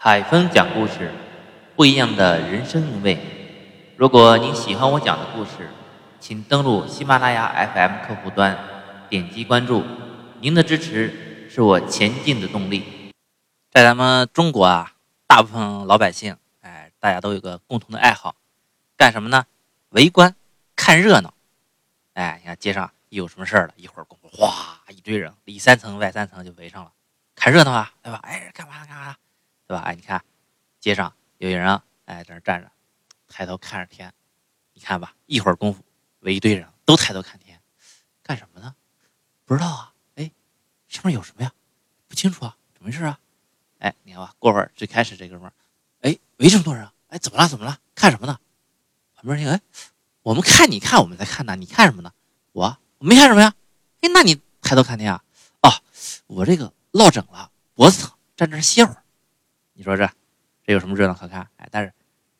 [0.00, 1.12] 海峰讲故事，
[1.74, 3.18] 不一样的人生韵味。
[3.96, 5.68] 如果您喜欢我讲的故事，
[6.20, 8.56] 请登录喜马拉雅 FM 客户端，
[9.08, 9.84] 点击关注。
[10.40, 13.12] 您的支持是我前进的动力。
[13.72, 14.92] 在咱们中国啊，
[15.26, 18.36] 大部分老百姓，哎，大家都有个共同的爱好，
[18.96, 19.46] 干什么呢？
[19.88, 20.32] 围观，
[20.76, 21.34] 看热闹。
[22.14, 26.92] 哎，你看街上有什么事儿了，一会儿功夫，哗，一堆人，里三层外三层就围上了，
[27.34, 28.20] 看热闹啊，对吧？
[28.22, 29.16] 哎，干嘛干嘛？
[29.68, 29.82] 对吧？
[29.82, 30.24] 哎，你看，
[30.80, 31.68] 街上有些人
[32.06, 32.72] 哎在那站着，
[33.28, 34.10] 抬头看着天，
[34.72, 35.84] 你看吧，一会儿功夫，
[36.20, 37.60] 围一堆人都抬头看天，
[38.22, 38.74] 干什么呢？
[39.44, 39.92] 不知道啊。
[40.14, 40.32] 哎，
[40.88, 41.52] 上面有什么呀？
[42.08, 43.20] 不清楚啊，怎么回事啊？
[43.80, 45.52] 哎，你看吧，过会儿最开始这哥们儿，
[46.00, 47.46] 哎，围这么多人，哎，怎么了？
[47.46, 47.78] 怎么了？
[47.94, 48.40] 看什么呢？
[49.14, 49.60] 旁边那个，哎，
[50.22, 52.10] 我们看你看，我们在看呢，你看什么呢？
[52.52, 53.52] 我我没看什么呀。
[54.00, 55.22] 哎，那你抬头看天啊？
[55.60, 55.70] 哦，
[56.26, 59.04] 我这个落枕了，脖子疼，站这歇会儿。
[59.78, 60.10] 你说这，
[60.64, 61.48] 这有什么热闹可看？
[61.56, 61.92] 哎，但是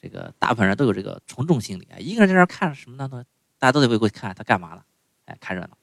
[0.00, 3.26] 这个大部分人都有这个从众心理啊，一个人在那看什么呢？
[3.58, 4.82] 大家都得围过去看他干嘛呢？
[5.26, 5.76] 哎，看热闹。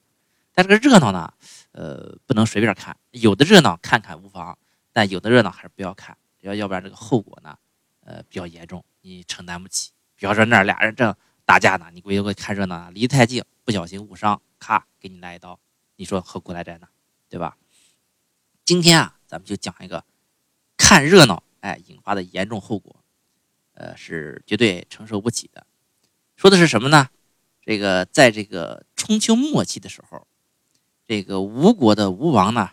[0.52, 1.32] 但这个热闹呢，
[1.70, 2.96] 呃，不能随便看。
[3.12, 4.58] 有的热闹看看无妨，
[4.92, 7.56] 但有的热闹还是不要看，要要不然这个后果呢，
[8.00, 9.92] 呃，比较严重，你承担不起。
[10.16, 15.56] 比方说那俩人正打架呢，你围过去看热闹，离太近，不小心误伤，咔，给你来一刀，
[15.94, 16.88] 你说何苦来哉呢？
[17.28, 17.56] 对吧？
[18.64, 20.04] 今天啊，咱们就讲一个。
[20.86, 22.94] 看热闹，哎，引发的严重后果，
[23.72, 25.66] 呃，是绝对承受不起的。
[26.36, 27.08] 说的是什么呢？
[27.62, 30.26] 这个在这个春秋末期的时候，
[31.06, 32.72] 这个吴国的吴王呢，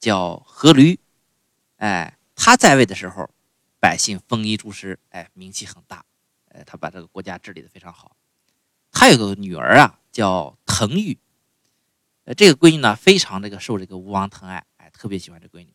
[0.00, 0.98] 叫阖闾，
[1.76, 3.28] 哎，他在位的时候，
[3.78, 6.06] 百姓丰衣足食，哎，名气很大，
[6.48, 8.16] 哎，他把这个国家治理的非常好。
[8.90, 11.18] 他有个女儿啊，叫滕玉，
[12.24, 15.74] 呃，这个闺女呢，非常这个受这个吴王疼爱，哎，特别喜欢这闺女。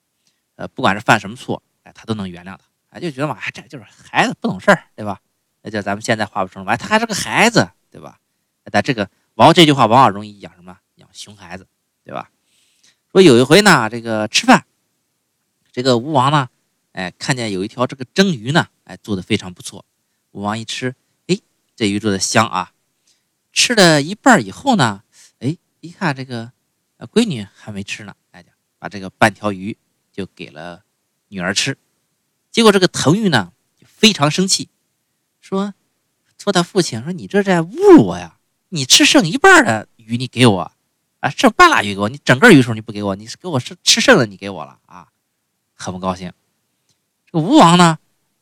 [0.55, 5.19] 呃，不管是犯什么错，哎，他都能原谅他，哎，就觉得嘛，哎，这就是孩子不懂事儿，对吧？
[5.61, 8.19] 那叫咱们现在话不说了，哎，他还是个孩子，对吧？
[8.71, 10.77] 但这个往这句话往往容易养什么？
[10.95, 11.67] 养熊孩子，
[12.03, 12.29] 对吧？
[13.11, 14.65] 说有一回呢，这个吃饭，
[15.71, 16.49] 这个吴王呢，
[16.93, 19.85] 哎，看见有一条这个蒸鱼呢，哎，做的非常不错。
[20.31, 20.95] 吴王一吃，
[21.27, 21.37] 哎，
[21.75, 22.71] 这鱼做的香啊。
[23.51, 25.03] 吃了一半以后呢，
[25.39, 26.53] 哎，一看这个
[27.11, 28.45] 闺女还没吃呢，哎，
[28.79, 29.77] 把这个半条鱼。
[30.11, 30.83] 就给了
[31.29, 31.77] 女儿吃，
[32.51, 33.53] 结果这个滕玉呢
[33.85, 34.69] 非常生气，
[35.39, 35.73] 说
[36.37, 38.37] 说他父亲说你这在侮辱我呀！
[38.69, 40.71] 你吃剩一半的鱼你给我
[41.19, 45.07] 啊，剩半拉鱼给我，你整个鱼时候你不给我，你是给我吃吃剩的你给我了啊，
[45.73, 46.33] 很不高兴。
[47.25, 47.97] 这个吴王呢，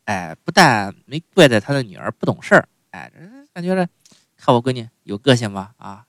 [0.06, 3.12] 哎，不但没怪在他的女儿不懂事儿，哎，
[3.52, 3.88] 感觉这
[4.36, 6.06] 看我闺女有个性吧，啊，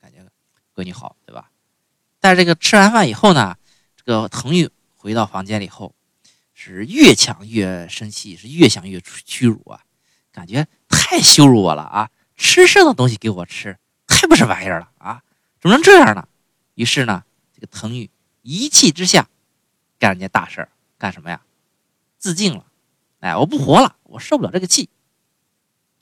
[0.00, 0.18] 感觉
[0.74, 1.50] 闺女好，对吧？
[2.20, 3.56] 但是这个吃完饭以后呢，
[3.96, 4.70] 这个滕玉。
[5.08, 5.94] 回到房间里后，
[6.52, 9.80] 是越想越生气，是越想越屈辱啊！
[10.30, 12.10] 感觉太羞辱我了啊！
[12.36, 15.22] 吃剩的东西给我吃，太不是玩意儿了啊！
[15.62, 16.28] 怎么能这样呢？
[16.74, 17.24] 于是呢，
[17.54, 18.10] 这个滕玉
[18.42, 19.30] 一气之下
[19.98, 21.40] 干了件大事儿，干什么呀？
[22.18, 22.66] 自尽了！
[23.20, 24.90] 哎，我不活了，我受不了这个气。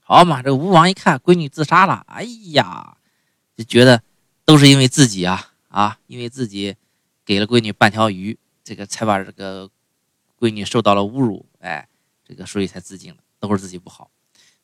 [0.00, 2.24] 好嘛，这吴王一看闺女自杀了，哎
[2.54, 2.96] 呀，
[3.56, 4.02] 就觉得
[4.44, 6.74] 都是因为自己啊啊，因为自己
[7.24, 8.36] 给了闺女半条鱼。
[8.66, 9.71] 这个才把这个
[10.37, 11.88] 闺女受到了侮辱，哎，
[12.25, 14.10] 这个所以才自尽了，都是自己不好，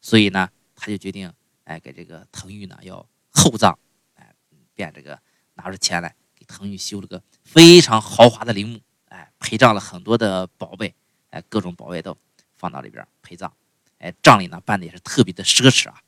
[0.00, 1.32] 所以呢，他就决定，
[1.62, 3.78] 哎，给这个滕玉呢要厚葬，
[4.14, 4.34] 哎，
[4.74, 5.16] 便这个
[5.54, 10.92] 拿出钱来给滕玉修了个非常豪华的陵墓，哎，陪葬了很多的宝贝，
[11.30, 12.18] 哎，各种宝贝都
[12.56, 13.54] 放到里边陪葬，
[13.98, 16.02] 哎，葬礼呢办的也是特别的奢侈啊，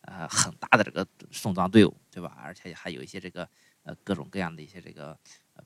[0.00, 2.36] 呃，很大的这个送葬队伍，对吧？
[2.42, 3.48] 而且还有一些这个
[3.84, 5.16] 呃各种各样的一些这个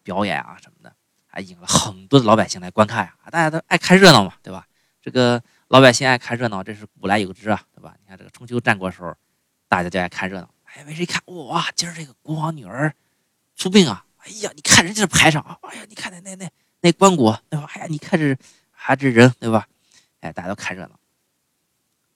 [0.02, 0.94] 表演啊什么的。
[1.32, 4.66] 还引了很多的老百姓来观看呀，大家都爱看热闹嘛，对吧？
[5.00, 7.94] 这个老百姓爱看热闹，这是古来有之啊，对吧？
[8.00, 9.14] 你看这个春秋战国时候，
[9.68, 10.50] 大家就爱看热闹。
[10.64, 11.22] 哎，为谁看？
[11.26, 12.92] 哇，今儿这个国王女儿
[13.56, 14.04] 出殡啊！
[14.18, 15.56] 哎呀，你看人家这排场啊！
[15.62, 17.70] 哎呀，你看那那那那棺椁，对吧？
[17.74, 18.36] 哎呀，你看这
[18.70, 19.66] 还这人，对吧？
[20.20, 20.98] 哎，大家都看热闹。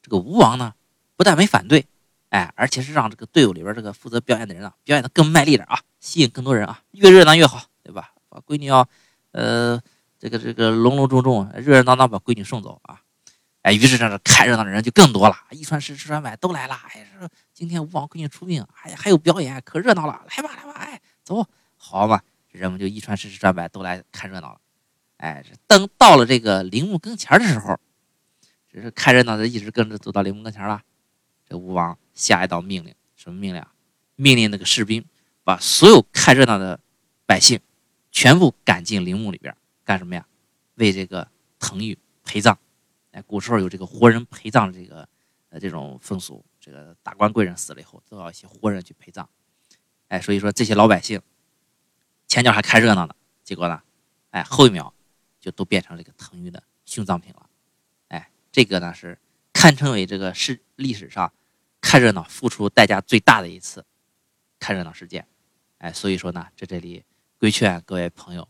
[0.02, 0.74] 这个吴王呢，
[1.16, 1.86] 不但没反对，
[2.28, 8.12] 哎，而且是让这个队伍里边这个负责表演的人啊，表演的更卖力点啊，吸引更多人啊，越热闹越好，对吧？
[8.28, 8.86] 把闺女要。
[9.34, 9.80] 呃，
[10.20, 13.02] 这个这个隆隆重重、热热闹闹把闺女送走啊！
[13.62, 16.74] 哎，于是这这看热闹的人就更多了，一传十，十传百，都来了。
[16.94, 20.24] 哎，说今天吴王闺女出殡，哎呀，还有表演，可热闹了！
[20.30, 21.44] 来吧，来吧，哎，走，
[21.76, 22.20] 好嘛，
[22.52, 24.60] 人们就一传十，十传百，都来看热闹了。
[25.16, 27.76] 哎，等到了这个陵墓跟前的时候，
[28.72, 30.80] 这是看热闹的一直跟着走到陵墓跟前了。
[31.48, 33.60] 这吴王下一道命令，什么命令？
[34.14, 35.04] 命令那个士兵
[35.42, 36.78] 把所有看热闹的
[37.26, 37.58] 百姓。
[38.14, 40.24] 全部赶进陵墓里边干什么呀？
[40.76, 41.28] 为这个
[41.58, 42.56] 滕玉陪葬。
[43.10, 45.06] 哎，古时候有这个活人陪葬这个
[45.50, 49.28] 呃这种风俗，这个达官贵人死了以后都要一些活人去陪葬。
[50.06, 51.20] 哎，所以说这些老百姓
[52.28, 53.82] 前脚还看热闹呢，结果呢，
[54.30, 54.94] 哎后一秒
[55.40, 57.50] 就都变成这个腾玉的殉葬品了。
[58.08, 59.18] 哎，这个呢是
[59.52, 61.32] 堪称为这个是历史上
[61.80, 63.84] 看热闹付出代价最大的一次
[64.60, 65.26] 看热闹事件。
[65.78, 67.04] 哎，所以说呢，在这里
[67.44, 68.48] 规劝各位朋友，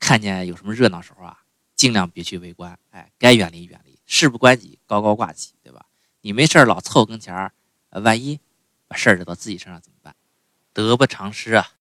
[0.00, 1.42] 看见有什么热闹时候啊，
[1.74, 2.78] 尽量别去围观。
[2.88, 5.84] 哎，该远离远离，事不关己高高挂起，对吧？
[6.22, 7.52] 你没事老凑跟前儿，
[7.90, 8.40] 万一
[8.88, 10.16] 把事儿惹到自己身上怎么办？
[10.72, 11.68] 得不偿失啊！